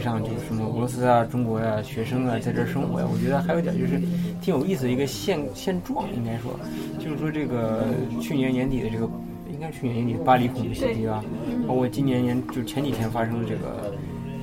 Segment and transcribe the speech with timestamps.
[0.00, 4.00] 上就是什么俄罗斯啊、中国呀、学生啊在这儿生活呀，我觉得还有一点就是
[4.40, 6.58] 挺有意思的一个现现状，应该说，
[6.98, 7.84] 就是说这个
[8.20, 9.08] 去年年底的这个，
[9.52, 11.22] 应该是去年年底巴黎恐怖袭击吧，
[11.68, 13.94] 包括今年年就前几天发生的这个，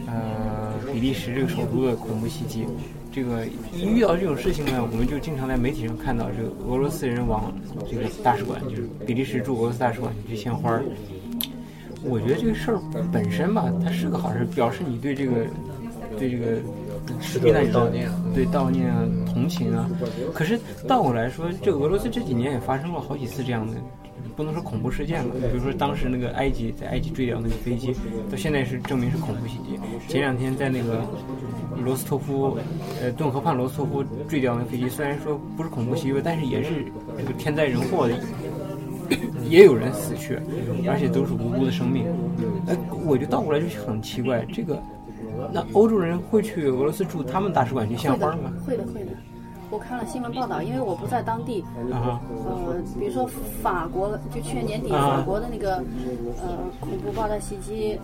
[0.08, 2.66] 呃，比利时这个首都的恐怖袭击。
[3.10, 7.52] 这个一遇到这种事情呢，我们就经常在媒体上看到这个俄罗斯人往
[7.90, 10.84] 这个大使馆，就是比利时驻俄罗斯大使馆去献花儿。
[12.04, 12.80] 我觉得这个事儿
[13.12, 15.34] 本身吧，它是个好事，表示你对这个
[16.18, 16.62] 对这个
[17.20, 19.90] 是遇难者悼念对悼念啊、同情啊。
[20.34, 23.74] 可是倒过来说，这俄罗斯这几年也发生过好几次这样的，
[24.36, 25.34] 不能说恐怖事件了。
[25.52, 27.94] 比如说当时那个埃及在埃及坠掉那个飞机，
[28.30, 29.80] 到现在是证明是恐怖袭击。
[30.08, 31.02] 前两天在那个
[31.84, 32.58] 罗斯托夫，
[33.02, 36.86] 呃，顿河畔罗斯托夫坠掉那飞机，虽然说不是恐怖袭击，但是也是
[37.18, 38.16] 这个天灾人祸的。
[39.50, 40.40] 也有人死去，
[40.88, 42.06] 而且都是无辜的生命。
[42.68, 44.82] 哎，我就倒过来就很奇怪，这个
[45.52, 49.12] 那欧洲人会去俄罗斯驻他们大使馆去献花吗？，会的，会的。
[49.70, 51.61] 我看了新闻报道，因为我不在当地，
[51.92, 53.28] 啊呃，比如说
[53.61, 55.76] 法国，就去年年底啊法国的那个
[56.42, 58.00] 呃恐怖爆炸袭击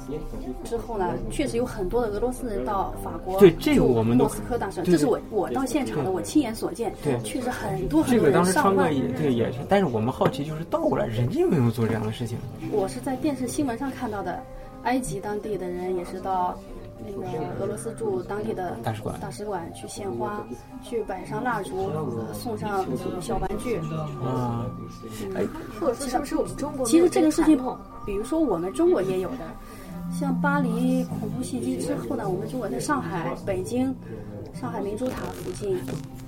[0.64, 9.00] 之后呢，确实有很多的俄罗斯人到法国对这个我们莫斯科大使这是我我到现场的，我亲眼所见，对确实很多很这个多人，上当时川哥万人。
[9.00, 12.38] 也对也是，但是我们好奇就是倒过来，人家有没有做这样的事情？
[12.72, 14.44] 我是在电视新闻上看到的，
[14.84, 16.58] 埃及当地的人也是到
[17.06, 17.28] 那个
[17.60, 20.46] 俄罗斯驻当地的大使馆大使馆去献花，
[20.84, 22.86] 去摆上蜡烛，呃送上
[23.22, 23.78] 小玩具。
[24.24, 24.66] 啊，
[25.36, 25.44] 哎，
[25.80, 27.58] 或者说是不是我们中国其实这个事情
[28.06, 29.38] 比如说我们中国也有的，
[30.18, 33.94] 像巴黎恐怖袭击之后呢，我们中国在上海、北京、
[34.54, 35.78] 上海明珠塔附近，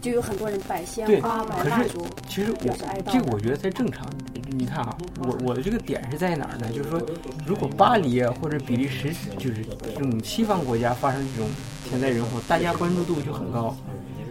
[0.02, 4.08] 就有很多人摆鲜，花、摆蜡烛，其实表示哀悼这个我觉得才正常。
[4.58, 6.70] 你看啊，我我的这个点是在哪儿呢？
[6.72, 7.02] 就是说，
[7.46, 11.50] 如果巴黎啊或者比利时，就是这种西方国家发生这种
[11.84, 13.76] 天灾人祸，大家关注度就很高。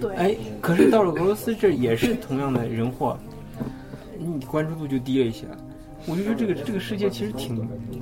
[0.00, 3.18] 对，哎，可是到了俄罗斯这也是同样的人祸，
[4.18, 5.46] 你关注度就低了一些。
[6.06, 7.56] 我就觉得这个这个世界其实挺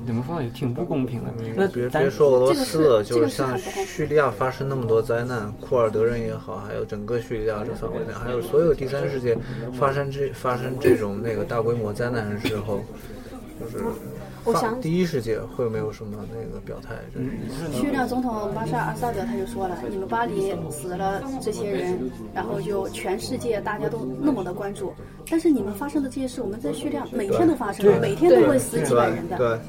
[0.05, 1.33] 怎么说呢，也挺不公平的。
[1.55, 9.37] 那别别说俄罗斯了，就是是像叙利亚发生那么多灾难，库尔德人也好，还有整个叙利亚这范围内，还有所有第三世界
[9.73, 12.83] 发生这发生这种那个大规模灾难的时候，
[13.59, 13.85] 就是发
[14.45, 21.97] 我想第一世界会没有什么那个表态，就是叙利亚总统巴沙尔阿萨德他就说了，你们巴黎死了这些人，
[22.33, 24.93] 然后就全世界大家都那么的关注，
[25.29, 29.59] 但是你们发生的这些事，我们在叙利亚每天都发生，每天都会死几百人的，对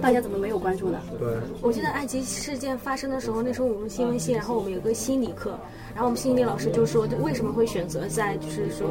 [0.00, 0.98] 大家怎么没有关注呢？
[1.18, 1.28] 对。
[1.60, 5.58] 我记得埃及事件发生的时候，那时候我们新闻系，然后我们有个心理课，
[5.94, 8.88] 然后我们心理老师就说为什么会选择在就是说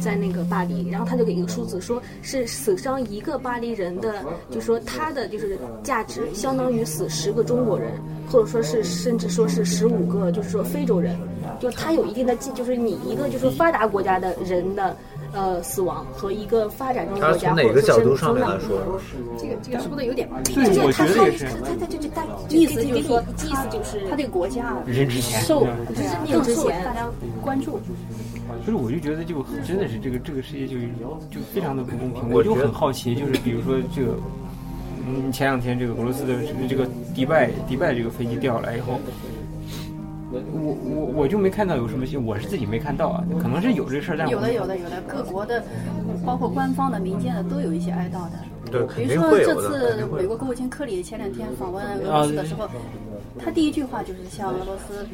[0.00, 7.92] 在那个巴黎，然后他就给一个数字，说是死伤一个巴黎人的，就说他的就是价值相当于死十个中国人，
[8.30, 11.16] 或者说是甚至说是十五个就是说非洲人，
[11.60, 14.96] 就他有一定的计，就是你一个就是说发达国家的人的。
[15.32, 19.34] 呃，死亡和一个发展中他国家，从哪个角度上面或者来说是说？
[19.38, 21.46] 这个这个说的有点对，我觉得也是。
[21.64, 27.08] 他他就就他意思就是说，意思就是他这个国家人值钱受嗯对啊命更受大家
[27.40, 27.80] 关注。
[28.64, 30.76] 所以我就觉得就真的是这个这个世界就
[31.30, 32.30] 就非常的不公平。
[32.30, 34.14] 我就很好奇，就是比如说这个
[35.06, 36.34] 嗯，前两天这个俄罗斯的
[36.68, 39.00] 这个迪拜迪拜这个飞机掉下来以后，
[40.32, 45.62] 我我我就没看到有什么新，我是自己没看到啊，可能是有这事儿，但我有的有的有的，各国的，
[46.24, 48.38] 包括官方的、民间的都有一些哀悼的。
[48.70, 52.66] 对，比如说这次美国国务卿克里前两天访问俄罗斯的时候，
[53.38, 55.06] 他第一句话就是向俄罗斯，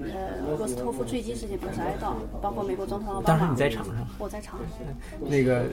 [0.00, 3.38] 呃，俄罗斯托夫坠机事件表示哀悼，包括美国总统奥巴马。
[3.38, 3.94] 当时你在场上。
[4.18, 4.58] 我在场。
[5.20, 5.64] 那个，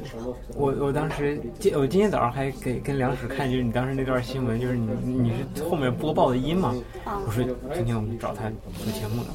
[0.55, 6.73] 我我当时今我今天早上还给跟梁史看，就是你当时那段新闻，就是你你是后面播报的音嘛？
[7.05, 7.43] 啊我说
[7.73, 9.29] 今天我们找他做节目呢，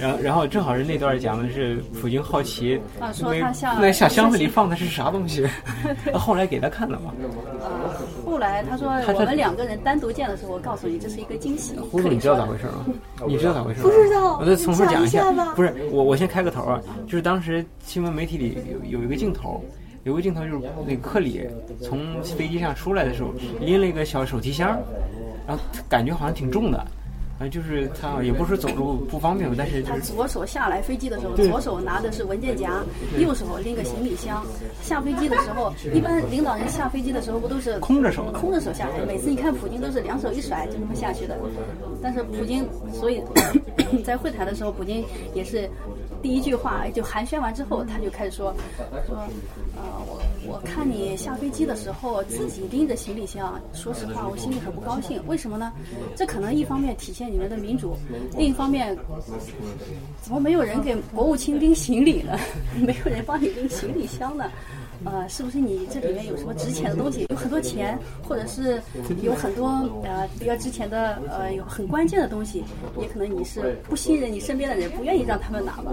[0.00, 5.46] 然后然后正好是那段讲的是普京好奇，啊说那他像那小箱子里放的是啥东西，
[6.14, 7.12] 后来给他看了嘛。
[7.60, 11.78] 呃，后来他说我们两个人单独见的时候，我告诉你这是一个惊喜。
[11.78, 12.84] 胡总，你知道咋回事吗？
[13.24, 13.84] 你知道咋回事吗？
[13.84, 18.58] 不知道我再从头讲你讲一下吧不是我，我先开个头啊，就是当时新闻媒体里
[18.90, 19.64] 有有一个镜头，
[20.02, 21.48] 有个镜头就是那个克里
[21.80, 23.30] 从飞机上出来的时候，
[23.60, 24.76] 拎了一个小手提箱，
[25.46, 26.84] 然后感觉好像挺重的，
[27.38, 32.82] 啊，就是他也不是走路不方便，但是就他左手下来飞机的时候，左手拿的是文件夹，
[33.18, 34.42] 右手拎个行李箱。
[34.82, 39.04] 下飞机的时候，一般领导人下飞机的时候不都是空着手空着手下来？
[39.06, 41.38] 每次你看普京都是两手一甩就那么下去的。
[42.02, 43.22] 但是普京，所以
[44.02, 45.04] 在会谈的时候，普京
[45.34, 45.68] 也是
[46.22, 48.54] 第一句话就寒暄完之后，他就开始说
[49.06, 49.16] 说，
[49.76, 55.20] 呃，我我看你下飞机的时候自己拎着行李箱，说实话，我心里很不高兴。
[55.26, 55.72] 为什么呢？
[56.16, 57.96] 这可能一方面体现你们的民主，
[58.36, 58.96] 另一方面，
[60.22, 62.38] 怎么没有人给国务卿拎行李呢？
[62.76, 64.50] 没有人帮你拎行李箱呢？
[65.04, 67.26] 呃，是不是你这里面有什么值钱的东西？
[67.28, 68.80] 有很多钱，或者是
[69.22, 69.68] 有很多
[70.02, 72.64] 呃比较值钱的呃有很关键的东西，
[73.00, 75.92] 也可能你是不信任你身边的人，不愿意让他们拿吧？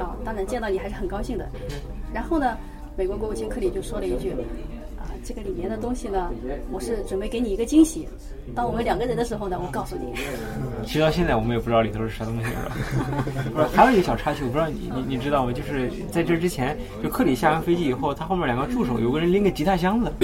[0.00, 1.48] 啊，当然见到你还是很高兴的。
[2.12, 2.56] 然后呢，
[2.96, 4.34] 美国国务卿克里就说了一句。
[5.26, 6.30] 啊，这个里面的东西呢，
[6.70, 8.08] 我是准备给你一个惊喜。
[8.54, 10.14] 当我们两个人的时候呢，我告诉你。
[10.86, 12.76] 其实到现在我们也不知道里头是啥东西，是吧？
[13.52, 15.52] 不是，还有一个小插曲，我不知道你你你知道吗？
[15.52, 20.12] 就是在这之前，就克里下完飞机以后，他后面两个助手有个人拎个吉他箱子。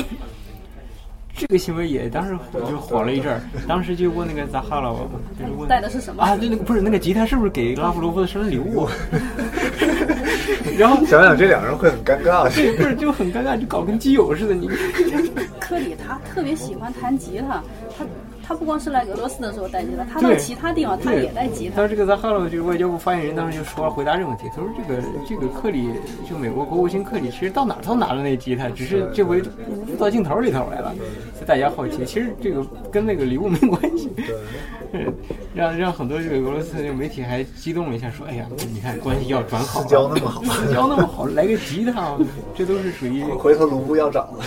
[1.34, 6.37] 这个行为也当时就火了一阵儿，当时就问那个扎哈罗，就是问带的是什么啊？
[6.37, 8.87] 对，那个不是那个吉他是不是给拉夫罗夫的生日礼物？
[10.76, 12.52] 然后想想这两个人会很尴尬。
[12.54, 14.54] 对，不是就很尴尬，就搞跟基友似的。
[14.54, 14.69] 你
[15.60, 17.62] 科里他特别喜欢弹吉他，
[17.96, 18.04] 他
[18.46, 21.76] 他不光是来俄罗斯的时候带吉他，他到其他地方他也带吉他。
[21.76, 25.88] 他说这个扎哈罗就是外交部发言人，当时就说回答这个问题，他说这个这个克里
[26.28, 29.40] 就美国国务卿克里，其实到哪儿都拿着那吉他，只是这回
[29.98, 30.94] 到镜头里头来了，
[31.34, 32.04] 所以大家好奇。
[32.04, 34.10] 其实这个跟那个礼物没关系。
[34.16, 34.34] 对，
[35.54, 42.16] 让让很多这个俄罗斯的媒体还激动了一下，说：“哎呀，你看关系要转好，私交那么好 私交那么好，来个吉他，
[42.54, 44.44] 这都是属于 回头卢布要涨了。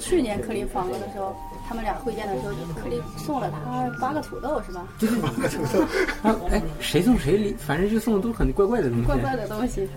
[0.00, 1.34] 去年克林访问的时候，
[1.68, 4.86] 他们俩会见的时候，克林送了他八个土豆，是吧？
[5.22, 9.04] 八个土豆，哎，谁送谁礼，反正就送的都很怪怪的东西。
[9.04, 9.88] 怪怪的东西。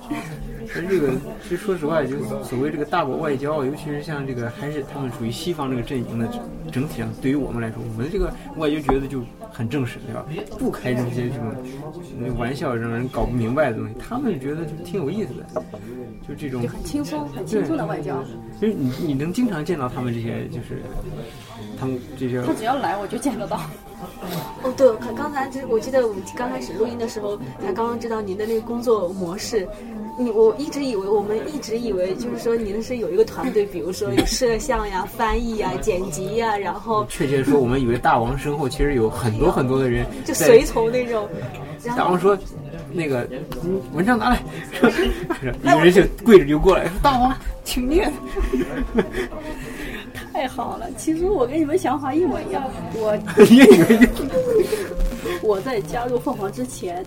[0.68, 1.14] 其实这个，
[1.44, 6.28] 其实说实话，就所谓这个大国外交，尤其是像这个，还是他们属于西方这个阵营的，
[6.72, 9.22] 整体上对于我们来说，我们这个外交觉得就
[9.58, 10.24] 很正式，对吧？
[10.60, 11.56] 不开这些什么
[12.16, 15.64] 那玩笑，让人搞不明白的东西，他们觉得就挺有意思的，
[16.28, 18.24] 就这种就很轻松、很轻松的外交。
[18.62, 20.84] 就是你你能经常见到他们这些，就是
[21.80, 22.44] 他们这些。
[22.44, 23.60] 他只要来，我就见得到。
[24.62, 29.68] 哦，对，可刚才就是我记得我们刚开始录音的时候，才刚刚知道您的那个工作模式。
[30.20, 41.28] 你我一直以为，我们一直以为就是说您是有一个团队，比如说有摄像呀、翻译呀、剪辑呀，然后确切说，我们以为大王身后其实有很多很多的人就随从那种。
[41.84, 42.38] 然后大王说
[42.92, 43.28] ：“那个
[43.64, 44.42] 嗯文章拿来。
[45.72, 48.12] ”有人就跪着就过来说：“大王，请念。
[50.34, 52.64] 太好了，其实我跟你们想法一模一样。
[52.94, 53.18] 我
[55.42, 57.04] 我在加入凤凰之前，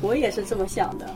[0.00, 1.06] 我也是这么想的。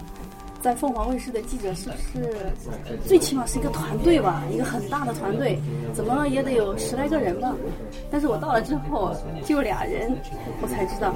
[0.61, 4.45] 在凤凰卫视的记者是不是最起码是一个团队吧？
[4.53, 5.59] 一个很大的团队，
[5.95, 7.55] 怎么也得有十来个人吧。
[8.11, 9.15] 但是我到了之后
[9.45, 10.15] 就俩人，
[10.61, 11.15] 我才知道，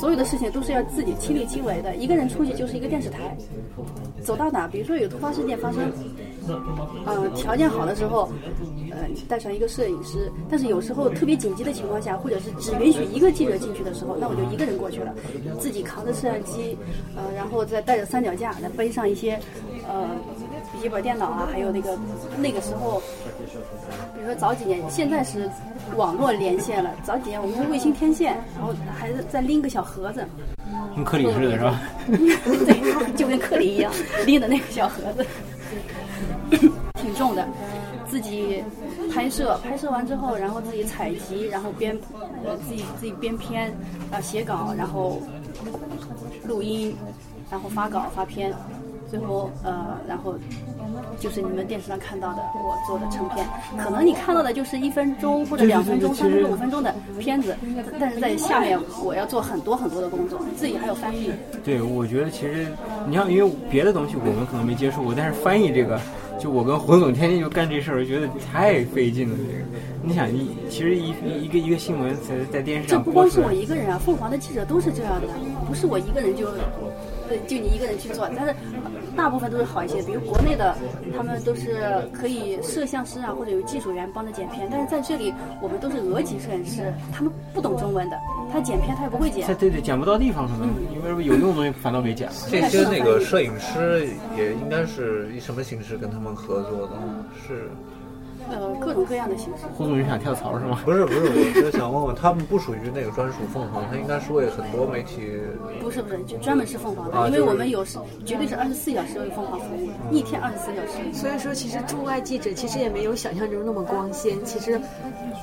[0.00, 1.96] 所有的事情都是要自己亲力亲为的。
[1.96, 3.36] 一个人出去就是一个电视台，
[4.22, 5.92] 走到哪，比如说有突发事件发生，
[7.04, 8.30] 呃，条件好的时候，
[8.90, 15.14] 呃，带上一个摄影师，但是有时候特别紧急的情况下，或者是只允许一个记者进去的时候，那我就一个人过去了，
[15.58, 16.76] 自己扛着摄像机，
[17.16, 19.38] 呃，然后再带着三脚架，再背上一些，
[19.88, 20.08] 呃，
[20.72, 21.98] 笔记本电脑啊，还有那个
[22.38, 23.00] 那个时候，
[24.14, 25.50] 比如说早几年，现在是
[25.96, 30.26] 网络连线了，早几年我们是卫星天线，然后还是再拎个小盒子，
[30.94, 31.80] 跟克里似的是吧？
[32.06, 33.92] 对， 就跟克里一样
[34.24, 35.26] 拎的那个小盒子，
[36.94, 37.46] 挺重的，
[38.08, 38.62] 自己
[39.12, 41.98] 拍摄，拍摄完之后，然后自己采集，然后编，
[42.44, 43.74] 呃，自己自己编片，
[44.10, 45.20] 啊，写稿，然后
[46.44, 46.94] 录音，
[47.50, 48.52] 然后发稿发片，
[49.10, 50.34] 最后呃，然后
[51.18, 53.46] 就是你们电视上看到的我做的成片，
[53.78, 57.56] 可能你看到的就是一分钟或者两分钟、三分钟、五分钟的片子，
[57.98, 61.30] 但是在下面我要做很多很多的工作，自己还有翻译。
[61.64, 62.66] 对，我觉得其实
[63.06, 66.00] 你像，因为别的东西我们可能没接触过，但是翻译这个，
[66.38, 69.36] 就我跟胡总天天就干这事儿，觉得太费劲了。
[69.36, 69.58] 这个，
[70.02, 71.10] 你想，一其实一
[71.42, 75.26] 一个一个新闻在在电视上这不光是我一个人啊，凤凰的记者都是这样的，
[75.66, 76.54] 不是我一个人就，呃，
[77.46, 78.54] 就你一个人去做，但是
[79.16, 80.02] 大部分都是好一些。
[80.02, 80.76] 比如国内的，
[81.16, 81.82] 他们都是
[82.12, 88.16] 可以摄像师啊，或者有技术员帮着剪片，但是在这里我们都是俄籍摄影师，他们不懂中文的，
[88.52, 89.54] 他剪片他也不会剪对。
[89.54, 92.34] 对对，剪不到地方可能，因为有用的东西反倒没剪了。
[92.48, 96.94] 这些那个摄影师也应该是以什么形式跟他们合作的？
[97.46, 97.68] 是
[98.50, 99.64] 呃，各种各样的形式。
[99.76, 100.80] 胡总，你想跳槽是吗？
[100.84, 101.20] 不是不是？
[101.20, 105.30] 我是想问问，他们不属于那个专属凤凰，他应该是为很多媒体
[105.80, 111.12] 不是不是，就专门是凤凰的，因为我们有时绝对是二十四小时为凤凰服务，一天二十四小时。
[111.12, 114.80] 所以说，其实驻外记者其实也没有想象中那么光鲜，其实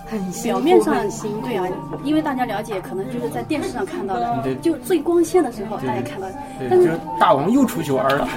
[0.06, 1.48] 很，表面上很辛苦。
[1.48, 1.68] 对啊，
[2.04, 8.28] 因为大家了解，可能就是在电视上看到对的，就最光鲜的时候大家看到的，对，就是是大王又出去玩了。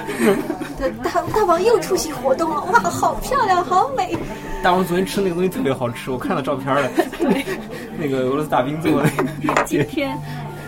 [0.77, 4.17] 对，大大王又出席活动了，哇，好漂亮，好美。
[4.61, 6.89] 大王昨天吃那个东西特别好吃，我看到照片了。
[7.17, 7.45] 对，
[7.97, 9.09] 那个俄罗斯大兵做的。
[9.65, 10.17] 今天，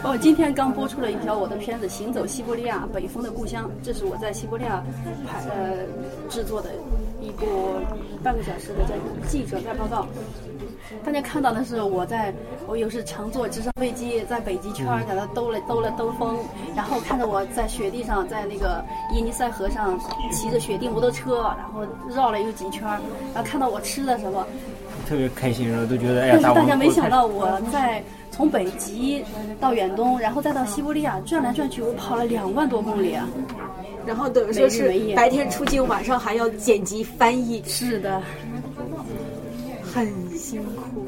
[0.03, 4.81] 哦，今天刚播出了一条我的片子《行走西伯利亚：北风的故乡》，这是我在西伯利亚
[5.27, 5.77] 拍呃
[6.29, 6.70] 制作的
[7.20, 7.46] 一部
[8.24, 8.96] 半个小时的叫
[9.27, 10.08] 记者在报告。
[11.03, 12.33] 大家看到的是我在，
[12.67, 16.38] 我有时乘坐直升飞机在北极圈儿在那兜了兜了兜风，
[16.75, 18.83] 然后看着我在雪地上，在那个
[19.13, 20.00] 伊尼塞河上
[20.31, 23.00] 骑着雪地摩托车，然后绕了有几圈儿，
[23.33, 24.45] 然后看到我吃的什么，
[25.07, 29.24] 特别开心，然后都觉得哎呀，但是大家没想到，我在从北极
[29.60, 33.27] 到远东，然后再到西伯利亚转来转去，我跑了两万多公里啊！
[34.05, 38.21] 然后等于说是白天出镜，晚上还要剪辑翻译，是的，
[39.93, 41.07] 很辛苦。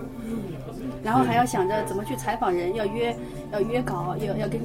[1.03, 3.13] 然后还要想着怎么去采访人，要约
[3.51, 4.61] 要约稿，要要跟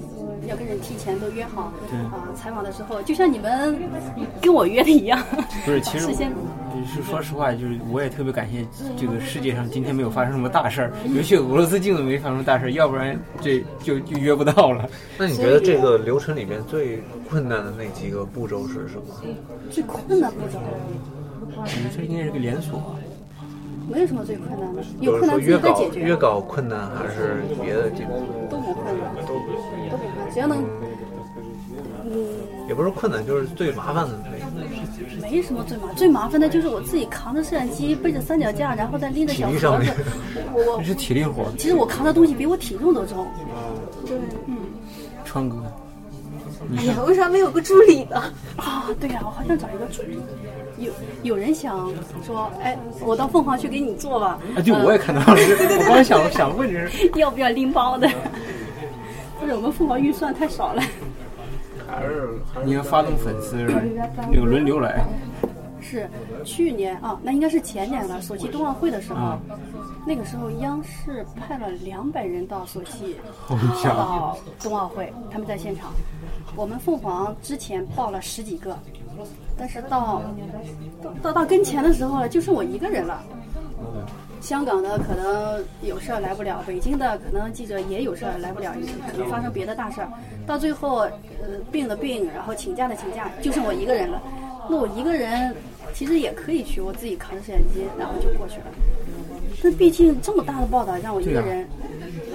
[0.47, 1.73] 要跟人提前都约好。
[1.91, 3.77] 对啊，采访的时候就像你们
[4.41, 5.21] 跟我约的一样。
[5.65, 6.07] 不是，其实
[6.95, 8.65] 是说实话，就是我也特别感谢
[8.97, 14.89] 这个世界上今天没有发生什么大事儿，尤其俄罗斯境内没发生大事儿，要不然这就就约不到了。
[15.19, 19.15] 那你觉得这个流程里面最困难的那几个步骤是什么？
[19.73, 20.61] 最困难步骤
[21.57, 21.65] 嗯
[21.97, 22.97] 这应该是个连锁。
[23.91, 26.01] 没有什么最困难的，有困难自己再解决。
[26.01, 28.13] 约稿困难还是别的地方？
[28.51, 29.49] 都不困难，都不
[29.91, 30.63] 都不困难，只要能，
[32.05, 32.27] 嗯。
[32.69, 34.39] 也不是困难，就是最麻烦的那个。
[35.23, 39.95] 没什么最麻最麻烦的就是我自己扛着摄像机，背着三脚架，然后再拎着小盒子体力上面。
[40.53, 43.27] 我我这是体力活，其实我扛的东西比我体重都重。
[44.07, 44.57] 对，嗯
[45.25, 45.57] 川哥，
[46.77, 48.23] 哎呀，为啥没有个助理呢？
[48.57, 50.19] 啊，对呀、我好想找一个助理。
[50.79, 50.93] 有
[51.23, 51.91] 有人想
[52.25, 54.39] 说，哎，我到凤凰去给你做吧。
[54.57, 58.09] 啊，对，呃我也看到了，我刚想想问这是， 要不要拎包的？
[59.41, 60.83] 不是，我们凤凰预算太少了。
[61.91, 65.03] 还是还你要发动粉丝那个轮流来，
[65.81, 66.09] 是
[66.45, 68.21] 去年啊，那应该是前年了。
[68.21, 69.39] 索契冬奥会的时候，啊
[70.07, 75.91] 那个时候央视派了两百人到索契好家伙，到冬奥会，他们在现场。
[76.55, 78.79] 我们凤凰之前报了十几个，
[79.59, 80.23] 但是到
[81.03, 83.23] 到到到跟前的时候了，就剩我一个人了。
[84.41, 88.73] 香港的可能有事儿来不了，北京的可能记者也有事儿来不了，
[89.11, 90.09] 可能发生别的大事儿。
[90.47, 94.23] 到最后，呃，病的病，然后请假的请假，就剩我一个人了。
[94.71, 95.53] 那我一个人
[95.93, 98.67] 其实也可以去，我自己扛着摄像机，然后就过去了。
[99.61, 101.67] 但毕竟这么大的报道，让我一个人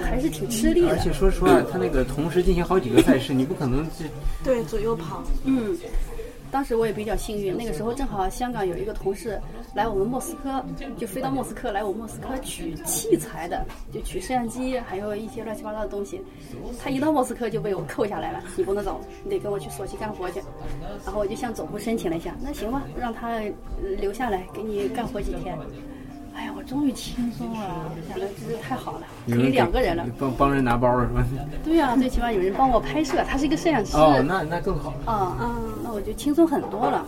[0.02, 0.90] 还是挺吃力的。
[0.90, 4.04] 而且说实话，他那个同时进行好几个赛事，你不可能这
[4.44, 5.22] 对，左右跑。
[5.44, 5.74] 嗯，
[6.54, 9.40] 当时我也比较幸运，那个时候正好香港有一个同事
[9.74, 10.64] 来我们莫斯科，
[10.96, 16.22] 就飞到莫斯科来我莫斯科取器材的，就取摄像机，还有一些乱七八糟的东西。
[16.80, 20.40] 他一到莫斯科就被我扣下来了，你不能走，你得跟我去索契干活去。
[21.04, 23.40] 然后我就向总部申请了一下，那行吧，让他
[23.98, 25.58] 留下来给你干活几天。
[26.34, 30.04] 哎呀，我终于轻松了，想着真是太好了，可以两个人了。
[30.18, 31.24] 帮帮人拿包了是吧？
[31.64, 33.96] 对呀、最起码有人帮我拍摄，他是一个摄像师。
[33.96, 34.92] 哦，那那更好。
[35.04, 35.36] 啊，
[35.82, 37.06] 那我就轻松很多了。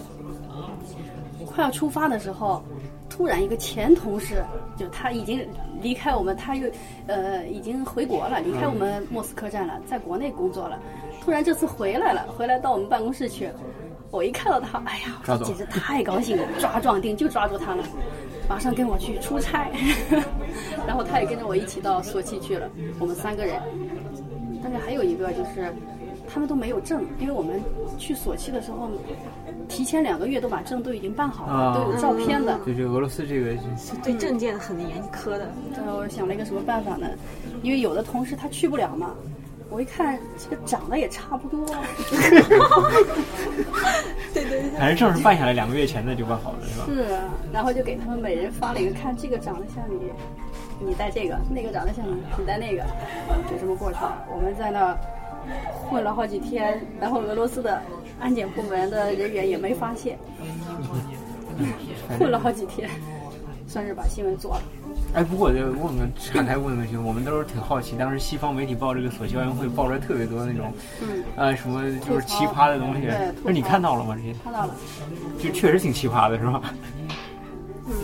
[1.45, 2.63] 快要出发的时候，
[3.09, 4.45] 突然一个前同事，
[4.77, 5.47] 就他已经
[5.81, 6.69] 离开我们，他又
[7.07, 10.79] 呃已经回国了，离开我们莫斯科站了，在国内工作了。
[11.23, 13.49] 突然这次回来了，回来到我们办公室去，
[14.11, 17.83] 我一看到他，哎呀，简直太高兴了，抓壮丁就抓住他了，
[18.49, 19.71] 马上跟我去出差，
[20.87, 23.61] 然后他也跟着我一起到索契去了，我们三个人。
[24.63, 25.73] 但是还有一个就是，
[26.29, 27.61] 他们都没有证，因为我们
[27.99, 28.89] 去索契的时候，
[29.69, 32.59] 提前两个月都把证都已经办好了，啊都有照片的。
[32.67, 35.49] 就是俄罗斯这个是对证件很严苛的。
[35.77, 37.09] 然后我想了一个什么办法呢？
[37.63, 39.15] 因为有的同事他去不了嘛，
[39.69, 41.67] 我一看这个长得也差不多，
[44.79, 46.87] 反正正是办下来两个月前的就办好了是吧？
[46.87, 50.13] 是啊，然后就给他们每人发了一个，看这个长得像你，
[50.79, 52.85] 你戴这个；那个长得像你，你戴那个，
[53.51, 54.25] 就这么过去了。
[54.33, 54.97] 我们在那儿
[55.91, 57.83] 混了好几天，然后俄罗斯的
[58.21, 60.17] 安检部门的人员也没发现，
[62.19, 62.89] 混了好几天，
[63.67, 64.63] 算是把新闻做了。
[65.17, 70.71] 哎，不过我就问个岔开问个问题，我们都是挺好奇，当时西方媒体报这个索契奥运会报出来特别多那种，
[71.01, 73.09] 嗯，呃，什么就是奇葩的东西
[73.43, 74.15] 那你看到了吗？
[74.15, 74.75] 这些看到了，
[75.39, 76.61] 就确实挺奇葩的，是吧？
[77.87, 77.95] 嗯，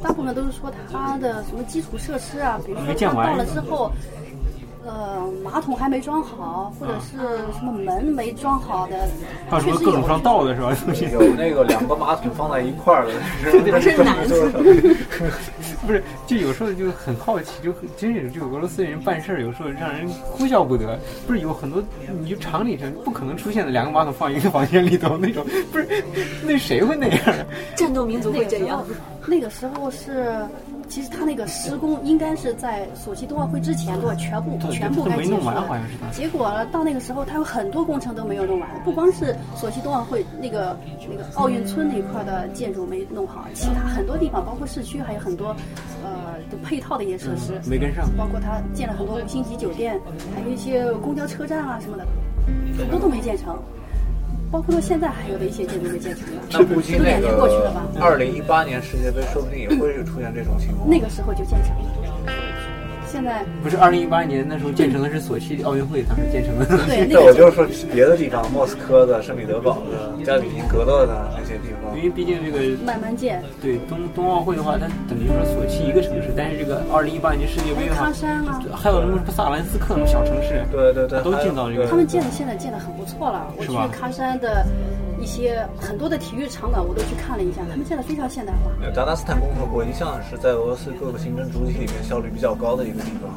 [0.00, 3.90] 大部分都是说它的什么基础设施啊，比如说没建完到了之后。
[4.84, 7.16] 呃，马桶还没装好，或者是
[7.56, 9.08] 什么门没装好的，
[9.48, 10.74] 还有什么确实各种上道的是吧？
[11.12, 13.12] 有那个两个马桶放在一块儿的，
[13.70, 14.16] 还是男
[15.86, 20.98] 不是，就有时候就很好奇，就很真是就俄罗斯人办事儿，有时候让人哭笑不得。
[21.26, 21.82] 不是有很多，
[22.20, 26.04] 你就常理上不可能出现的两个马桶放一个房间里头那种，不是
[26.42, 27.20] 那谁会那样？
[27.76, 28.86] 战斗民族会这样。
[29.26, 30.36] 那个时候是，
[30.92, 45.56] 其实他那个施工应该是在索契冬奥会之前都要全部全部该没弄完结束的结果，到那个时候，他有很多工程都没有弄完，不光是索契冬奥会那个那个奥运村那一块的建筑没弄好，其他很多地方，包括市区还有很多
[46.04, 48.06] 呃的配套的一些设施，没跟上。
[48.14, 49.98] 包括他建了很多五星级酒店，
[50.34, 52.06] 还有一些公交车站啊什么的，
[52.76, 53.58] 很多都没建成。
[54.52, 57.86] 包括到现在还有的一些建筑没建成的，那估计那都两年过去了个吧？
[57.98, 60.86] 二零一八年世界杯说不定也会出现这种情况。
[60.86, 62.51] 那个时候就建成了。
[63.12, 66.64] 现在不是二零一八年那时候建成的是索契奥运会，当时建成的。
[66.86, 72.04] 对那对，我就是说别的地方，莫斯科的、圣彼得堡的、加里宁格勒的那些地方因。
[72.04, 83.46] 为毕竟这个慢慢建，对冬冬奥会的话，它等于说索契一个城市，但是这个二零一八年世界杯的话喀，山啊，还有什么萨兰斯克那种小城市，对对对，都进到这个他们建的现在建的很不错了。
[83.58, 84.66] 我去喀山的
[85.22, 88.72] 一些很多的体育场馆我都去看了一下，他们建的非常现代化。
[88.80, 93.30] 对扎达斯坦共和国一向是在俄罗斯各个行政主体里面效率比较高的一个地方。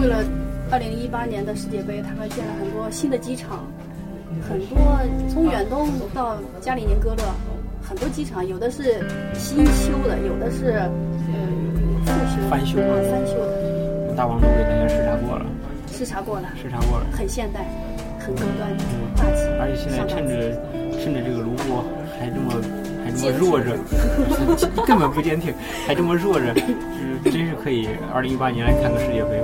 [0.00, 0.22] 为了
[0.70, 3.66] 二零一八年的世界杯，他们建了很多新的机场，
[4.48, 4.78] 很多
[5.28, 7.24] 从远东到加里宁格勒，
[7.82, 9.04] 很多机场有的是
[9.34, 11.42] 新修的，有的是呃
[12.06, 15.46] 复修翻修啊翻修的，大王都给大家视察过了，
[15.90, 17.06] 视察过了，视察过了。
[17.12, 17.66] 很现代，
[18.20, 18.70] 很高端
[19.16, 19.42] 大气。
[19.60, 20.32] 而且现在趁着
[21.04, 21.84] 趁着这个卢布
[22.18, 22.54] 还这么
[23.04, 23.76] 还这么弱着，
[24.86, 25.52] 根本不坚挺，
[25.86, 29.38] 还这么弱着，就是真是可以二零一八年来看个世界杯，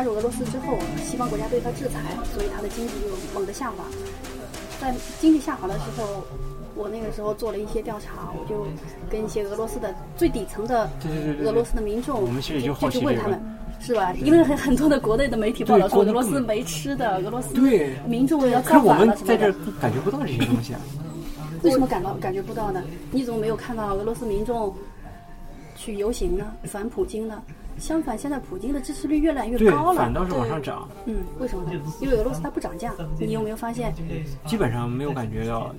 [0.00, 3.84] 加入俄罗斯之后，西方国家对他制裁，所以他的经济就猛地下滑。
[4.80, 6.24] 在经济下滑的时候，
[6.74, 8.66] 我那个时候做了一些调查，我就
[9.10, 10.88] 跟一些俄罗斯的最底层的
[11.44, 13.38] 俄罗斯的民众，我们其实就就好奇问他们。
[13.78, 14.10] 是吧？
[14.14, 19.72] 因为很很多的国内的媒体报道说俄罗斯没吃的，俄罗斯对民众要造反们在这儿了什么的。
[19.82, 20.80] 感觉不到这些东西啊。
[21.62, 22.82] 为什么感到感觉不到呢？
[23.10, 24.74] 你怎么没有看到俄罗斯民众
[25.76, 26.46] 去游行呢？
[26.64, 27.42] 反普京呢？
[27.80, 29.98] 相反，现在普京的支持率越来越，高了。
[29.98, 31.80] 反倒是往上涨，嗯，为什么呢？
[32.00, 32.92] 因为俄罗斯它不涨价。
[33.18, 33.92] 你有没有发现，
[34.46, 35.74] 基本上没有感觉到。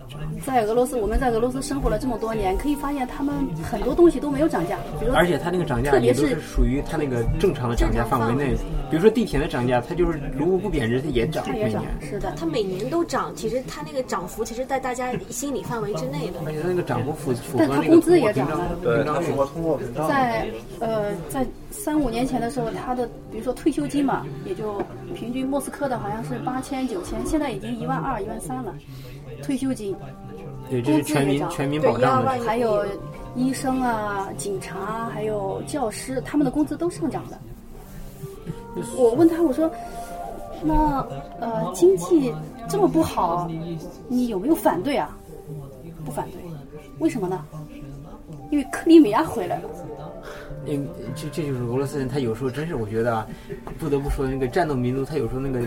[0.45, 8.55] 在俄罗斯，我们在俄罗斯生活了这么多年，可以发现他们很多东西都没有涨价，比如说而且它那个涨价特别是也都是属于它那个正常的涨价范围内。
[8.89, 12.33] 比如说地铁的涨价，它就是卢布不贬值，它也涨它也涨每年，，是的。
[12.37, 16.39] 它每年都涨，其实它那个涨幅其实在大家心理范围之内的。
[16.45, 19.35] 而且它那个涨幅符符但合那个它工资也通货膨胀涨了对，它符。
[19.35, 20.07] 合通货膨胀。
[20.07, 20.47] 在
[20.79, 24.79] 呃，在三五年前的时候，他的比如说退休金嘛，也就
[25.15, 28.75] 平均莫斯科的好像是八千九千，现在已经一万二、一万三了。
[29.41, 29.95] 退休金，
[30.69, 32.29] 对，这是全民工资也涨全民对保障的。
[32.43, 32.85] 还有
[33.35, 37.39] 医生啊、警察，还有教师，他们的工资都上涨了。
[38.95, 39.71] 我问他，我说，
[40.63, 40.99] 那
[41.39, 42.31] 呃，经济
[42.69, 43.49] 这么不好，
[44.07, 45.17] 你有没有反对啊？
[46.05, 46.41] 不反对，
[46.99, 47.43] 为什么呢？
[48.51, 49.69] 因为克里米亚回来了。
[50.65, 53.27] 嗯，这这就是俄罗斯人，他有时候真是我觉得啊，
[53.79, 55.59] 不得不说那个战斗民族，他有时候那个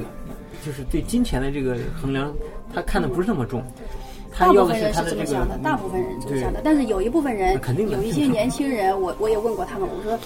[0.65, 2.33] 就是对金钱的这个衡量，
[2.73, 3.63] 他看的不是那么重，
[4.33, 10.19] 他要的大部分人他的这个是这么想的，大部分人是这么想的，但是有一部分人肯定，有一些 年轻人，我我也问过他们，我说，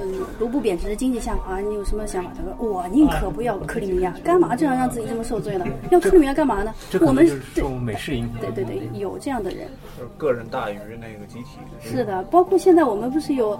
[0.00, 2.30] 嗯，卢布贬值，经济下滑，你有什么想法？
[2.36, 5.66] 他说，我宁可不要克里米亚，干嘛这样让自己这么受罪呢？
[5.90, 8.40] 要克里米亚干嘛呢我们是对受美式影响。
[8.40, 11.58] 对对对，有这样的人，就是个人大于那个集体。
[11.80, 13.58] 是的，包括现在我们不是有，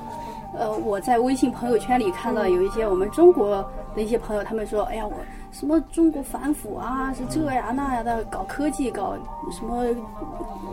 [0.56, 3.64] 呃，我在微信朋友圈里看到有一些我们中国
[3.94, 5.12] 的一些朋友，他们说，哎呀，我
[5.50, 9.14] 什么中国反腐啊，是这呀那呀的，搞科技，搞
[9.50, 9.84] 什么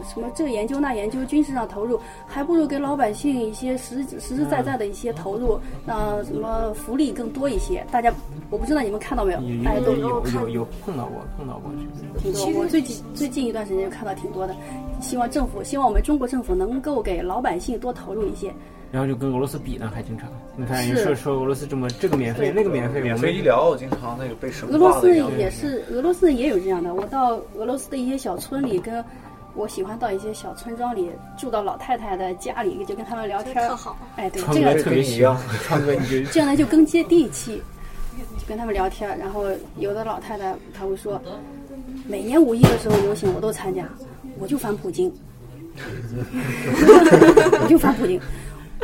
[0.03, 7.83] 什么这研究那研究，军事上投入，还不如给老百姓一些实实实在在的一些投入，让什么福利更多一些。
[7.91, 8.13] 大家，
[8.51, 9.63] 我不知道你们看到没有有？
[9.63, 11.71] 大家都有有有有碰到过，碰到过。
[12.19, 12.61] 挺多。
[12.61, 14.55] 我最近最近一段时间就看到挺多的，
[14.99, 18.53] 希望政府，希望我们中国政府能够给老百姓多投入一些。
[18.91, 20.27] 然后就跟俄罗斯比呢，还经常。
[20.58, 25.10] 你看，是你说说俄罗斯这么这个免费，那个免费，免费医疗经常那个被神俄罗斯。
[25.38, 26.93] 也是，俄罗斯也有这样的。
[26.93, 29.04] 我到俄罗斯的一些小村里，跟
[29.56, 33.97] 我喜欢到一些小村庄里，住到老太太的家里，就跟他们聊天儿特好。
[34.17, 37.62] 哎，对，这个特别一样，川哥你就这样呢就更接地气，
[38.38, 39.15] 就跟他们聊天儿。
[39.17, 39.45] 然后
[39.77, 41.21] 有的老太太她会说，
[42.08, 43.86] 每年五一的时候游行我都参加，
[44.38, 45.10] 我就反普京，
[47.63, 48.19] 我就反普京。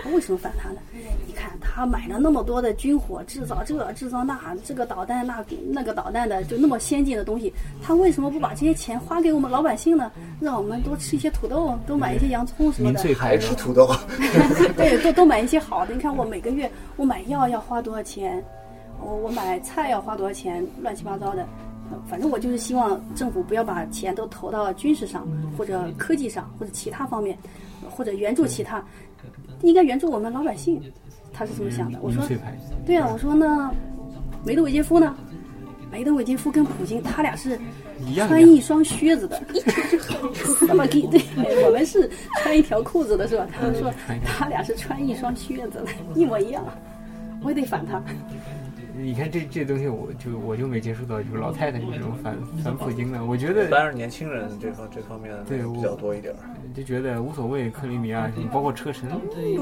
[0.05, 0.79] 我为什么反他呢？
[1.25, 10.12] 你看他买了那么多的军火，制造这制造那，这个导弹那那个导弹的，就那么先进的东西，他为什么不把这些钱花给我们老百姓呢？
[10.39, 12.93] 让我们多吃一些土豆，多买一些洋葱什么的。
[12.93, 13.89] 民粹还吃土豆，
[14.77, 15.93] 对，多多买一些好的。
[15.93, 18.43] 你看我每个月我买药要花多少钱，
[19.01, 21.41] 我我买菜要花多少钱，乱七八糟的。
[21.89, 25.25] 呃反正我就是希望政府不要把钱都投到军事上，
[25.57, 27.38] 或者科技上，或者其他方面，
[27.89, 28.83] 或者援助其他，
[29.62, 30.82] 应该援助我们老百姓。
[31.34, 32.00] 他是这么想的。
[32.02, 32.24] 我说。
[32.86, 33.72] 对啊，我说那
[34.43, 35.15] 梅德韦杰夫呢？
[35.89, 37.58] 梅德韦杰夫跟普京他俩是
[38.28, 39.41] 穿一双靴子的，
[40.67, 41.22] 那么给对，
[41.65, 42.10] 我们是
[42.41, 43.48] 穿一条裤子的是吧？
[43.54, 43.89] 他们说
[44.26, 46.62] 他俩是穿一双靴子的，一模一样，
[47.41, 48.04] 我也得反他。
[48.99, 56.39] 你看这这东西，我就我就没接触到，就是老太太这种反反普京的，我觉得一般是年轻人这方这方面对比较多一点儿。
[56.75, 59.10] 就觉得无所谓，克里米亚什么，包括车臣，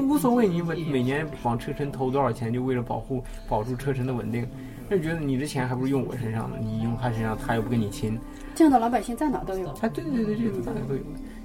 [0.08, 4.48] 无所谓，你每每年往车臣投多少钱，就为了保护保住车臣的稳定。
[4.88, 8.18] 那觉得你的钱还不如用我身上呢，你用他身上，他又不跟你亲。
[8.54, 9.68] 这样的老百姓在哪都有。
[9.82, 11.00] 哎，对对对，这个大家都有，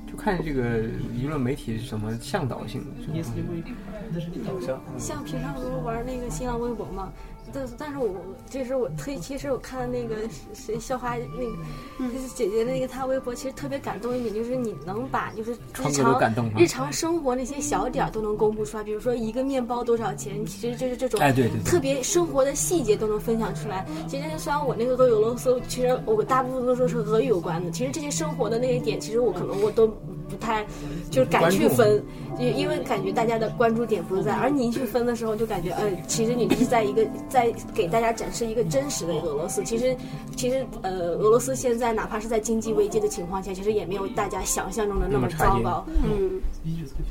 [0.09, 2.83] 就看这个舆论媒体是什么向导性。
[2.99, 4.99] 这种东西好像嗯。
[4.99, 7.11] 像平常不是玩那个新浪微博嘛，
[7.53, 8.15] 但但是我
[8.49, 10.15] 这是我推，其实我看那个
[10.53, 21.63] 谁校花那个、就是姐姐的那个她微博，其实特别感动一点，就是你能把就是日常感动了日常生活那些小点儿都能公布出来，比如说一个面包多少钱，其实就是这种哎对对对。
[21.63, 23.85] 特别生活的细节都能分享出来。
[24.07, 29.87] 其实虽然我那个俄罗斯，其实我大部分都说是俄语有关的，其实这些生活的那些点，其实我可能我都
[30.31, 30.65] 不太
[31.11, 32.01] 就是敢去分，
[32.39, 39.61] 因因为感觉大家的关注点不在，而你一去分的时候，就感觉呃，其实你是在一个 在给大家展示一个真实的俄罗斯。
[39.63, 39.95] 其实
[40.37, 45.85] 其实呃，俄罗斯现在哪怕是在经济危机的情况下，其实也没有大家想象中的那么糟糕。
[46.03, 46.41] 嗯，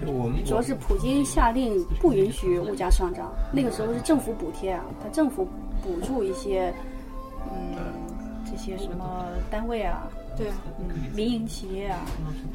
[0.06, 5.46] 我们主要是普京下令不允许物价上涨，那个时候是政府补贴啊，他政府
[5.83, 6.72] 补助一些，
[7.46, 7.76] 嗯，
[8.50, 10.09] 这些什么单位啊，
[10.40, 12.00] 对啊，嗯，民营企业啊，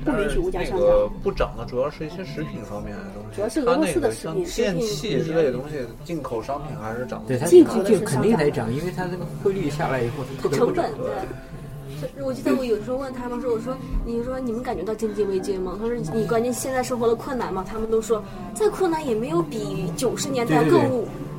[0.04, 0.88] 不允许物价上涨。
[1.21, 11.06] 不涨的主要是一些食品方面的东西，主要是俄罗斯的食品电器之类的东西，进口商品还是涨得对它进口的就是肯定得涨，因为它这个汇率下来以后，它不得成不涨本。
[11.06, 11.12] 对。
[12.21, 13.74] 我记得我有时候问他们说：“我说，
[14.06, 18.21] 你说你们感觉到经济危机吗？”他说：“你关键现在生活的困难吗？”他们都说
[18.54, 20.89] ：“再困难也没有比九十年代对对对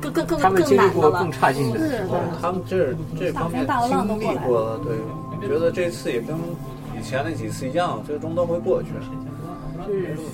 [0.01, 1.19] 更更更更难的了。
[1.19, 2.09] 更差劲的，是的，
[2.41, 6.35] 他们这这方面大风大浪都经过来历过了，对，我觉得这次也跟
[6.99, 8.89] 以前那几次一样，最终都会过去，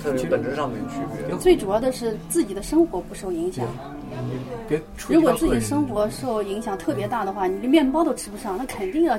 [0.02, 0.94] 特别本质上面区
[1.26, 1.36] 别。
[1.38, 3.66] 最主要的是自己的生活不受影响。
[4.68, 9.18] 别如果自己生活受影响特别大的话，你连面包都吃不上，那肯定要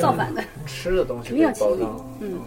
[0.00, 0.42] 造反的。
[0.64, 1.84] 吃的东西肯定要清理。
[2.20, 2.38] 嗯，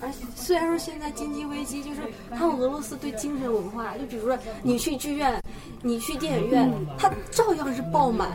[0.00, 5.40] 而虽然说现在经济危机，就是他们俄罗斯对精神文化，就比如说你去剧院，
[5.82, 8.30] 你去电影院，它照样是爆满。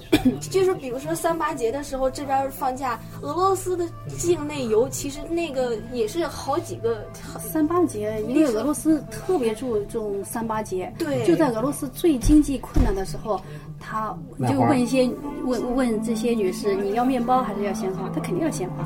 [0.50, 7.06] 就是比如说三八节的时候，这边放假，俄罗斯的境内游其实那个也是好几个，
[7.38, 13.40] 三八节，因为俄罗斯特别注重三八节，对就在俄罗斯最经济困难的时候，
[13.80, 14.16] 他
[14.48, 15.10] 就问一些
[15.44, 18.08] 问问这些女士，你要面包还是要鲜花？
[18.10, 18.84] 他肯定要鲜花，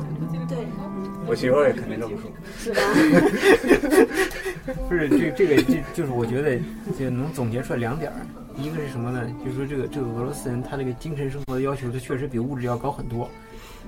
[0.49, 0.59] 对，
[1.29, 2.31] 我媳妇儿也肯定这么说。
[2.59, 2.81] 是吧？
[4.89, 6.59] 不是这这个这就是我觉得
[6.99, 8.17] 就能总结出来两点儿，
[8.57, 9.27] 一个是什么呢？
[9.45, 13.31] 就是说这个这个俄罗斯人他这个精神生活的要求，他确实比物质要高很多，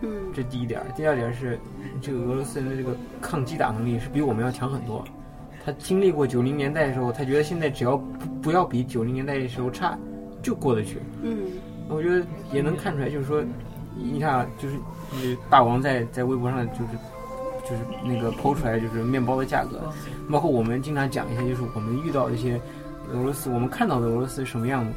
[0.00, 0.87] 嗯，这第一点儿。
[0.96, 1.59] 第二点儿是
[2.00, 5.05] 这个俄罗斯人的这个抗击打能力是比我们要强很多。
[5.62, 9.98] 他经历过九零年代的时候，他觉得现在只要不不要比九零年代的时候差，
[10.42, 10.96] 就过得去。
[11.22, 11.37] 嗯，
[11.90, 13.44] 我觉得也能看出来，就是说，
[13.94, 14.76] 你看啊，就是
[15.12, 16.96] 呃大王在在微博上就是
[17.62, 19.81] 就是那个抛出来就是面包的价格，
[20.31, 22.61] 包括我们经常讲一些，就是我们遇到一些
[23.12, 24.92] 俄罗斯，我们看到的俄罗斯什么样子，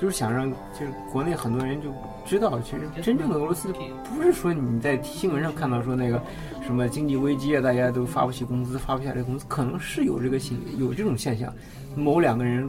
[0.00, 1.88] 就是想让就是国内很多人就
[2.26, 3.72] 知道，其实真正的俄罗斯
[4.14, 6.20] 不是说你在新闻上看到说那个
[6.64, 11.52] 什么经济危机啊，大家都发不起工资，发不下来工资，可能是有这个现有这种现象，
[11.94, 12.68] 某两个人。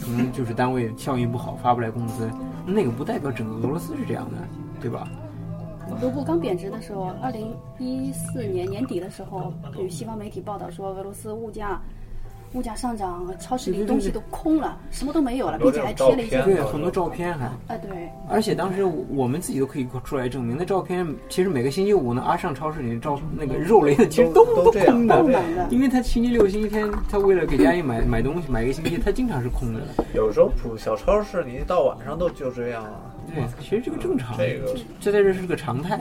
[0.00, 2.28] 可能就是单位效益不好，发不来工资，
[2.66, 4.36] 那个不代表整个俄罗斯是这样的，
[4.78, 5.08] 对吧？
[6.00, 11.80] 卢布刚贬值的时候，二零一四年年底的时候，有西方媒体报道说俄罗斯物价
[12.54, 29.80] 物价上涨，超市里东西都空了，什么都没有了，并且还贴了一些很多这种照片对，很多照片还，啊，对，而且当时我们自己都可以出来证明，那照片其实每个星期五呢，阿尚超市里的照那个肉类的其实都都空的的，因为他星期六、星期天，他为了给家里买买东西，买一个星期，他经常是空的。
[30.14, 33.13] 有时候普小超市你到晚上都就这样了。
[33.32, 36.00] 对，其实这个正常，这个这在这是个常态。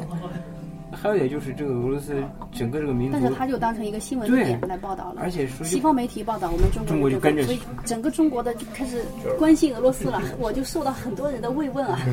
[0.95, 5.21] 还有一点就是这个俄罗斯整个这个民族但，是他就当成一个新闻对点来报道了。
[5.21, 9.03] 而且说西方媒体报道，我们中国就跟着所以整个中国的就开始
[9.39, 11.99] 关心俄罗斯了，我就受到很多人的慰问啊。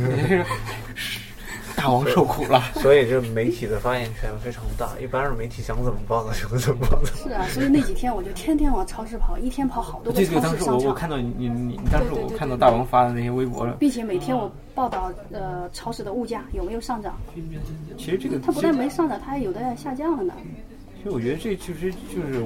[1.81, 2.63] 大王受苦了。
[2.75, 7.05] 所以这媒体的发言权非常大，一般是媒体想怎么报道就怎么报道。
[7.15, 13.77] 是啊，所以那几天我就天天往超市跑，一天跑好多个对对，当时我我看到你你你，当时我看到大王发的那些微博了。
[13.81, 17.19] 并且每天我报道呃超市的物价有没有上涨，
[17.97, 20.35] 其实这个它不但没上涨，它还有的下降了呢。
[20.99, 22.45] 其实我觉得这其实就是，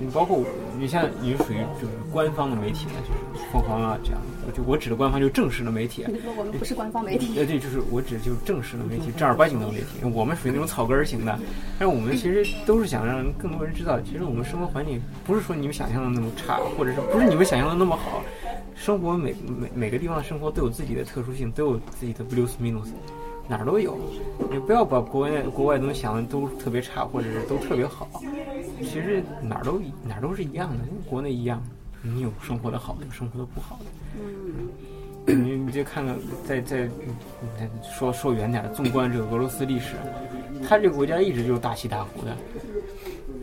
[0.00, 0.42] 你包括
[0.78, 6.04] 你像你属于就是官方的媒体呢，就是凤凰啊这样的，就我指的官方就是正式的媒体。
[6.08, 10.02] 你说我们不是官方媒体，呃，对，就是我指的就是正式的媒体，正儿八经的媒体。
[10.14, 11.38] 我们属于那种草根儿型的，
[11.78, 18.22] 但是我们其实都是想让更多人知道，其实我们生活环境不是说你们想象的那么差，或者是不是你们想象的那么好。
[18.74, 22.88] 生活每每每个地方的生活都有自己的特殊性，都有自己的 blues minus，
[23.50, 23.98] 哪儿都有。
[24.48, 28.08] 你不要把国外国外东西想的都特别差，或者是都特别好。
[28.78, 31.60] 其实哪儿都一哪儿都是一样的，跟国内一样。
[32.00, 33.86] 你有生活的好，有生活的不好的。
[35.26, 36.88] 嗯，你 你就看看，在在
[37.58, 39.96] 嗯说说远点儿，纵观这个俄罗斯历史，
[40.66, 42.36] 它这个国家一直就是大起大伏的。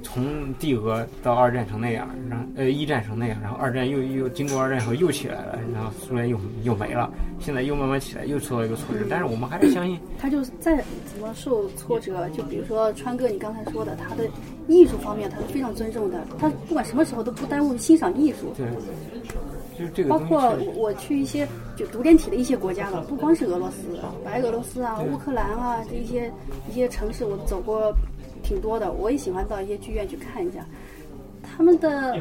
[0.08, 9.06] 从帝俄到二战成那样，然后呃一战成那样，然后二战又又经过二战以后又起来了，然后苏联又又没了，现在又慢慢起来，又受到一个挫折。
[9.10, 14.24] 但是我们还是相信，他就是再怎么受挫折，就比如说川哥你刚才说的，他的
[14.68, 18.54] 艺术方面他是非常尊重的，他不管什么时候都不耽误欣赏艺术。
[18.56, 18.66] 对，
[19.78, 26.32] 就是这个包括我我去一些就独联体的一些国家了，不光是俄罗斯、白俄罗斯啊、乌克兰啊这一些
[26.72, 27.94] 一些城市，我走过
[28.48, 28.92] 挺多的。
[28.92, 30.66] 我也喜欢到一些剧院去看一下，
[31.44, 32.14] 他们的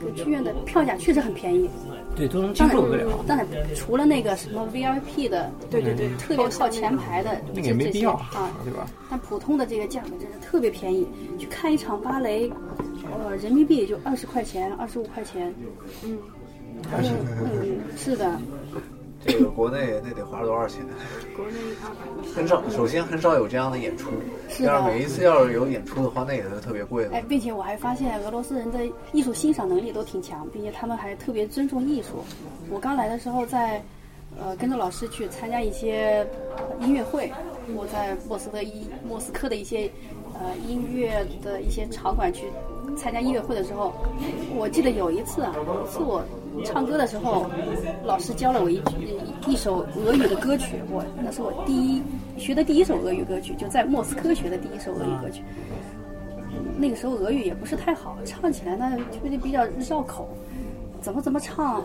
[0.00, 1.68] 这个剧院的票价确实很便宜。
[2.16, 8.88] 对都能接当然受得了，，当然除了那个什么 VIP 的，对对对，特别靠前排的，那个也没必要啊，对吧？
[9.10, 11.06] 但普通的这个价格真是特别便宜，
[11.38, 12.50] 去看一场芭蕾，
[13.12, 15.54] 呃，人民币也就二十块钱、二十五块钱。
[16.04, 16.18] 嗯，
[16.92, 18.40] 嗯，是的，
[19.28, 20.84] 这个国内那得花多少钱？
[21.36, 21.52] 国内
[22.34, 24.10] 很少，首先很少有这样的演出。
[24.48, 27.22] 是的要是每一次要是有演出的话，那也是特别贵的哎，。
[27.28, 28.80] 并且我还发现俄罗斯人的
[29.12, 32.24] 艺术欣赏能力都挺强，并且他们还特别尊重艺术。
[32.70, 33.82] 我刚来的时候在，
[34.40, 37.30] 呃，跟着老师去参加一些呃音乐会，
[37.76, 39.90] 我在莫斯科一莫斯科的一些
[40.34, 42.46] 呃音乐的一些场馆去
[42.96, 43.92] 参加音乐会的时候，
[44.56, 46.22] 我记得有一次啊，有一次我
[46.64, 47.46] 唱歌的时候，
[48.04, 52.02] 老师教了我一句一首俄语的歌曲，我那是我第一
[52.36, 55.42] 学的第一首俄语歌曲，就在莫斯科学的第一首俄语歌曲。
[56.76, 60.28] 那个时候俄语也不是太好，唱起来呢就是比较绕口，
[61.00, 61.84] 怎么怎么唱，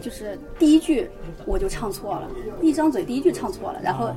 [0.00, 1.08] 就是第一句
[1.44, 2.28] 我就唱错了，
[2.62, 4.10] 一张嘴第一句唱错了，然后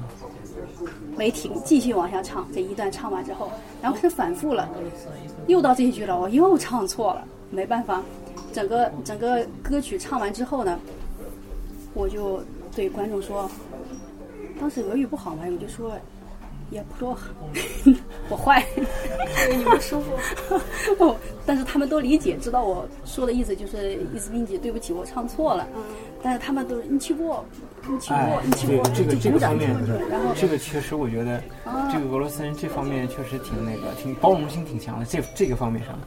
[1.18, 4.70] 没停，继续往下唱，这一段唱完之后，然后是反复了，
[5.48, 8.04] 又到这一句了，我又唱错了，没办法，
[8.54, 10.80] 整个整个歌曲唱完之后呢，
[11.94, 12.44] 我就
[12.76, 13.50] 对观众说，
[14.60, 15.92] 当时俄语不好嘛，我就说。
[16.72, 17.18] 也不多，
[18.30, 18.64] 我坏。
[19.50, 20.14] 你不舒服。
[21.04, 25.68] 哦，但是他们都理解，知道我说的意思就是意思并姐，对不起，我唱错了。
[26.22, 27.44] 但是他们都你去过，
[27.88, 35.98] 你去哎过，你，去对过，这个就鼓掌这个方面，然后这个确实我觉得啊这个俄罗斯人这方面确实挺那个，挺包容性挺强的，这这个方面上。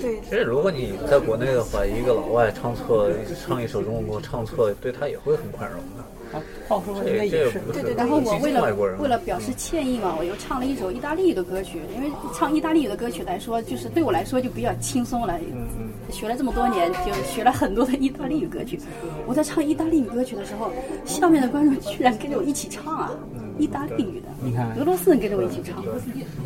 [0.00, 3.10] 对，其实如果你在国内的话，一个老外唱错
[3.46, 6.04] 唱一首中国歌唱错，对他也会很宽容的。
[6.32, 7.60] 啊，到时候应该也是。
[7.72, 15.36] 对对然后我为了为了表示歉意嘛，我又唱了一首意大利语的歌曲，因为唱意大利语的歌曲来说，就是对我来说就比较轻松了。
[15.38, 18.80] 嗯嗯，学了这么多年，就学了很多的意大利语歌曲。
[19.26, 20.70] 我在唱意大利语歌曲的时候，
[21.04, 23.12] 下面的观众居然跟着我一起唱啊，
[23.60, 25.84] 意大利语的，你看俄罗斯人跟着我一起唱。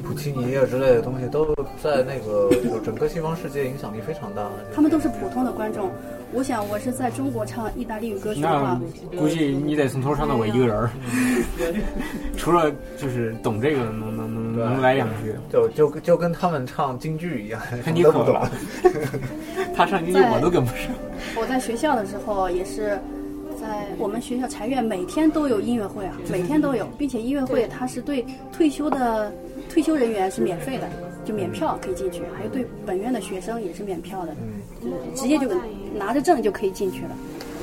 [0.02, 4.50] 普契尼啊之类的东西，都在那个就整个西方世界影响力非常大。
[4.74, 5.90] 他们都是普通的观众。
[6.32, 8.80] 我想我是在中国唱意大利语歌曲的话，
[9.16, 10.90] 估计你得从头唱到尾一个人儿，
[12.36, 15.32] 除了就是懂这个，能能能能来两句。
[15.52, 18.50] 就就就跟他们唱京剧一样，看你都 不懂了。
[19.76, 20.90] 他唱京剧我都跟不上。
[21.36, 22.98] 我在学校的时候也是。
[23.60, 29.32] 在我们学校财院每天都有音乐会啊，每天都有，并且音乐会它是对退休的
[29.68, 30.88] 退休人员是免费的，
[31.24, 34.34] 就免票可以进去，还有对本院的学生也是免票的，
[35.14, 35.48] 直接就
[35.94, 37.10] 拿着证就可以进去了，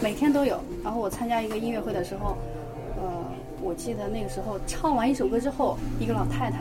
[0.02, 0.60] 每天都有。
[0.84, 2.36] 然后我参加一个音乐会的时候，
[2.98, 3.12] 呃，
[3.62, 6.60] 我记得那个时候唱完一首歌之后，一个老太太，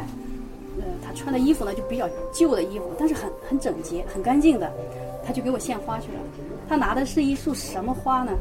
[0.79, 4.71] 呃，她穿的衣服呢就比较旧的衣服，但是很很整洁、很干净的，
[5.25, 6.19] 她就给我献花去了。
[6.69, 8.33] 她拿的是一束什么花呢？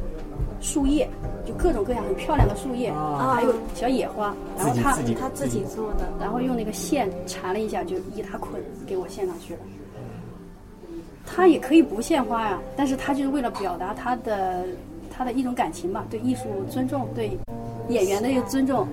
[0.62, 1.10] 树叶，
[1.46, 4.36] 就各种各样很漂亮的树叶，还有小野花。
[4.58, 6.08] 然后他自己他自己做的。
[6.20, 9.60] 然后用那个线缠了一下，就一大捆给我献上去了。
[11.26, 14.66] 他也可以不献花呀，但是他就是为了表达他的
[15.10, 17.32] 他的一种感情吧，对艺术尊重，对
[17.88, 18.88] 演员的一个尊重，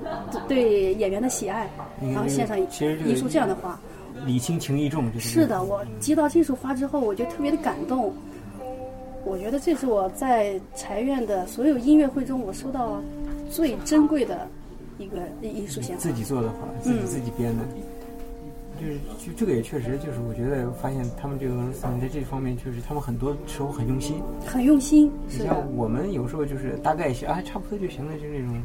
[0.46, 1.68] 对演员的喜爱，
[2.00, 3.78] 然后献上一束这样的花。
[4.24, 8.14] 礼轻情意重，就是是的，我接到这束花之后，我就特别的感动。
[9.26, 13.02] 我觉得这是我在财院的所有音乐会中，我收到
[13.50, 14.46] 最珍贵的
[14.98, 16.12] 一个艺术自。
[16.12, 17.64] 己做的花，自己嗯自己编的。
[18.80, 24.22] 就是就这个也确实就是，我觉得发现他们这个俄罗斯人在这方面，就是他们很多时候很用心。
[24.46, 28.62] 很用心，你是，像我们有时候就是大概一些啊，差不多就行了，就那种，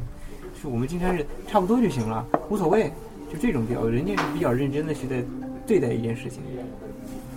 [0.54, 2.88] 就是我们经常是差不多就行了，无所谓，
[3.32, 5.24] 就这种比较，人家是比较认真的去在
[5.66, 6.40] 对待一件事情。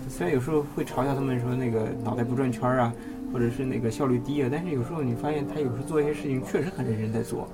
[0.09, 2.93] 虽然有时候会嘲笑他们说那个脑袋不转圈儿啊，
[3.31, 7.47] 或者是那个效率低啊，但是有时候你发现他有时候做一些事情确实很认真在做。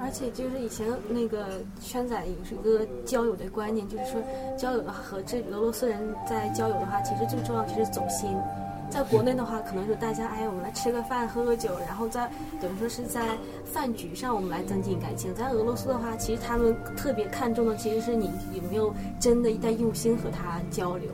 [0.00, 4.22] 而且就是以前那个圈仔有一个交友的观念，就是说
[4.56, 5.98] 交友的话和这俄罗斯人
[6.28, 8.30] 在交友的话，其实最重要就是走心。
[8.88, 15.34] 在国内的话，可能是大家哎，我们来吃个饭、喝个酒，然后在等于说是在饭局上我们来增进感情。
[15.34, 21.10] 在俄罗斯的话，其实他们特别看重的其实是你有没有真的在用心和他交流。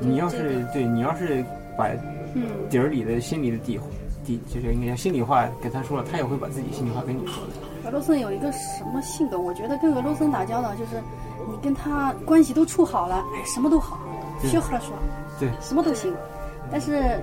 [0.00, 1.44] 你要这个是对你要是
[1.76, 2.17] 把嗯，
[2.70, 3.78] 底儿里的心里的底
[4.24, 7.88] 底，就是应该叫心里话跟他说了，他也会把自己心里话跟你说的。
[7.88, 9.38] 俄罗斯人有一个什么性格？
[9.38, 11.00] 我觉得跟俄罗斯人打交道，就是
[11.48, 13.98] 你跟他关系都处好了，哎，什么都好，
[14.42, 14.92] 对学好了说，
[15.40, 16.12] 对什么都行。
[16.70, 17.18] 但是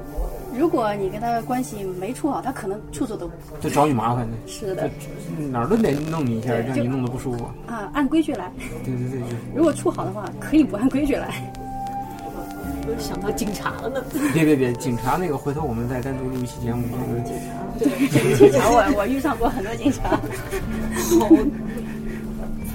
[0.58, 3.30] 如果你跟他关系没处好，他可能处处都
[3.62, 4.90] 就找你麻烦的，是的
[5.52, 7.46] 哪儿都得弄你一下，让你弄得不舒服。
[7.68, 8.52] 啊，按规矩来。
[8.84, 11.54] 对对对，就是如果处好的话，可以不按规矩来。
[12.88, 14.04] 我想到警察了呢。
[14.34, 16.84] 别别别，警察那个回头我们再单独录一期节目，
[17.80, 20.20] 这个对，警察我我遇上过很多警察。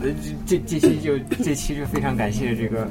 [0.02, 0.08] 呃
[0.46, 2.88] 这这这期就这期就非常感谢这个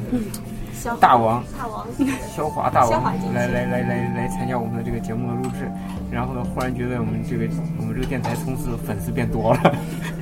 [0.73, 1.87] 消大王大王，
[2.35, 3.03] 肖华大王
[3.33, 5.67] 来来来来来参加我们的这个节目的录制，
[6.11, 7.47] 然后呢，忽然觉得我们这个
[7.79, 10.18] 我们这个电台从此粉丝变多了，呃，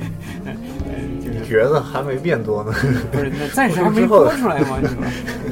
[1.48, 2.72] 就是觉得还没变多呢。
[3.10, 5.06] 不是那暂时还没播出来嘛， 是吧？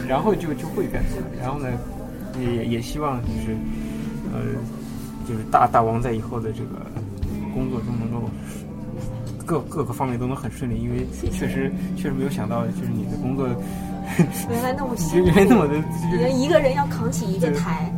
[0.07, 1.69] 然后就就会变多，然后呢，
[2.41, 3.57] 也也希望就是
[4.33, 4.41] 呃，
[5.27, 6.71] 就是大大王在以后的这个
[7.55, 8.29] 工作中能够。
[9.47, 13.47] 各各个方面都能很顺利，因为确实确实没有想到，就是你的工作
[14.51, 15.75] 原来那么就辛苦原来那么的，
[16.11, 17.89] 就人一个人要扛起一个台，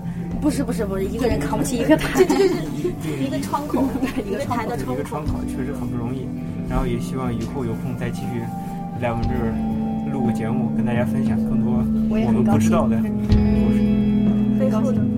[0.42, 2.07] 不是不是不是，一个人扛不起一个台。
[2.18, 2.53] 这就是
[3.18, 3.82] 一个窗口，
[4.26, 5.24] 一个台的窗口个窗。
[5.24, 6.28] 口，确实很不容易。
[6.69, 8.43] 然后也希望以后有空再继续
[9.01, 9.53] 来我们这儿
[10.12, 15.18] 录个节目，跟大家分享更多我们不知道的故事。